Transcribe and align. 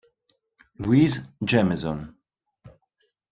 Louise 0.79 1.21
Jameson 1.45 2.09